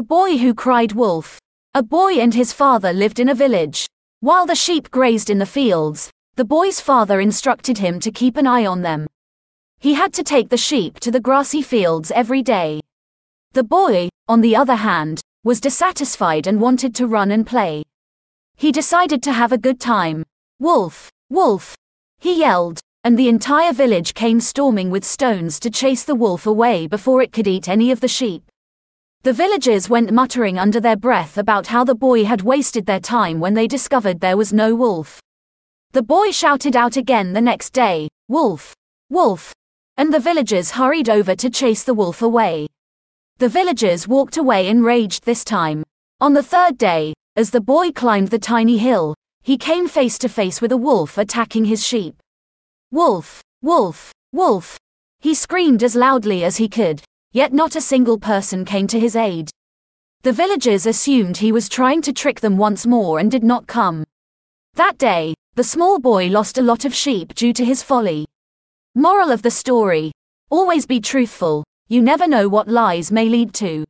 A 0.00 0.02
boy 0.02 0.38
who 0.38 0.54
cried 0.54 0.92
wolf. 0.92 1.38
A 1.74 1.82
boy 1.82 2.12
and 2.14 2.32
his 2.32 2.54
father 2.54 2.90
lived 2.90 3.20
in 3.20 3.28
a 3.28 3.34
village. 3.34 3.84
While 4.20 4.46
the 4.46 4.54
sheep 4.54 4.90
grazed 4.90 5.28
in 5.28 5.38
the 5.38 5.44
fields, 5.44 6.10
the 6.36 6.44
boy's 6.46 6.80
father 6.80 7.20
instructed 7.20 7.76
him 7.76 8.00
to 8.00 8.10
keep 8.10 8.38
an 8.38 8.46
eye 8.46 8.64
on 8.64 8.80
them. 8.80 9.06
He 9.78 9.92
had 9.92 10.14
to 10.14 10.22
take 10.22 10.48
the 10.48 10.56
sheep 10.56 11.00
to 11.00 11.10
the 11.10 11.20
grassy 11.20 11.60
fields 11.60 12.10
every 12.12 12.40
day. 12.40 12.80
The 13.52 13.62
boy, 13.62 14.08
on 14.26 14.40
the 14.40 14.56
other 14.56 14.76
hand, 14.76 15.20
was 15.44 15.60
dissatisfied 15.60 16.46
and 16.46 16.62
wanted 16.62 16.94
to 16.94 17.06
run 17.06 17.30
and 17.30 17.46
play. 17.46 17.82
He 18.56 18.72
decided 18.72 19.22
to 19.24 19.34
have 19.34 19.52
a 19.52 19.58
good 19.58 19.78
time. 19.78 20.24
Wolf, 20.58 21.10
wolf, 21.28 21.74
he 22.18 22.40
yelled, 22.40 22.80
and 23.04 23.18
the 23.18 23.28
entire 23.28 23.74
village 23.74 24.14
came 24.14 24.40
storming 24.40 24.88
with 24.88 25.04
stones 25.04 25.60
to 25.60 25.68
chase 25.68 26.04
the 26.04 26.14
wolf 26.14 26.46
away 26.46 26.86
before 26.86 27.20
it 27.20 27.32
could 27.32 27.46
eat 27.46 27.68
any 27.68 27.90
of 27.90 28.00
the 28.00 28.08
sheep. 28.08 28.49
The 29.22 29.34
villagers 29.34 29.90
went 29.90 30.12
muttering 30.12 30.58
under 30.58 30.80
their 30.80 30.96
breath 30.96 31.36
about 31.36 31.66
how 31.66 31.84
the 31.84 31.94
boy 31.94 32.24
had 32.24 32.40
wasted 32.40 32.86
their 32.86 33.00
time 33.00 33.38
when 33.38 33.52
they 33.52 33.66
discovered 33.66 34.20
there 34.20 34.38
was 34.38 34.50
no 34.50 34.74
wolf. 34.74 35.20
The 35.92 36.00
boy 36.00 36.30
shouted 36.30 36.74
out 36.74 36.96
again 36.96 37.34
the 37.34 37.40
next 37.42 37.74
day, 37.74 38.08
Wolf! 38.28 38.74
Wolf! 39.10 39.52
And 39.98 40.14
the 40.14 40.20
villagers 40.20 40.70
hurried 40.70 41.10
over 41.10 41.34
to 41.36 41.50
chase 41.50 41.84
the 41.84 41.92
wolf 41.92 42.22
away. 42.22 42.66
The 43.36 43.50
villagers 43.50 44.08
walked 44.08 44.38
away 44.38 44.68
enraged 44.68 45.24
this 45.24 45.44
time. 45.44 45.82
On 46.22 46.32
the 46.32 46.42
third 46.42 46.78
day, 46.78 47.12
as 47.36 47.50
the 47.50 47.60
boy 47.60 47.90
climbed 47.90 48.28
the 48.28 48.38
tiny 48.38 48.78
hill, 48.78 49.14
he 49.42 49.58
came 49.58 49.86
face 49.86 50.16
to 50.20 50.30
face 50.30 50.62
with 50.62 50.72
a 50.72 50.78
wolf 50.78 51.18
attacking 51.18 51.66
his 51.66 51.86
sheep. 51.86 52.14
Wolf! 52.90 53.42
Wolf! 53.60 54.12
Wolf! 54.32 54.78
He 55.18 55.34
screamed 55.34 55.82
as 55.82 55.94
loudly 55.94 56.42
as 56.42 56.56
he 56.56 56.68
could, 56.70 57.02
Yet 57.32 57.52
not 57.52 57.76
a 57.76 57.80
single 57.80 58.18
person 58.18 58.64
came 58.64 58.86
to 58.88 58.98
his 58.98 59.14
aid. 59.14 59.50
The 60.22 60.32
villagers 60.32 60.84
assumed 60.84 61.36
he 61.36 61.52
was 61.52 61.68
trying 61.68 62.02
to 62.02 62.12
trick 62.12 62.40
them 62.40 62.56
once 62.56 62.86
more 62.86 63.18
and 63.18 63.30
did 63.30 63.44
not 63.44 63.66
come. 63.66 64.04
That 64.74 64.98
day, 64.98 65.34
the 65.54 65.64
small 65.64 65.98
boy 65.98 66.28
lost 66.28 66.58
a 66.58 66.62
lot 66.62 66.84
of 66.84 66.94
sheep 66.94 67.34
due 67.34 67.52
to 67.52 67.64
his 67.64 67.82
folly. 67.82 68.26
Moral 68.94 69.30
of 69.30 69.42
the 69.42 69.50
story 69.50 70.12
Always 70.50 70.84
be 70.84 71.00
truthful, 71.00 71.62
you 71.88 72.02
never 72.02 72.26
know 72.26 72.48
what 72.48 72.66
lies 72.66 73.12
may 73.12 73.28
lead 73.28 73.54
to. 73.54 73.84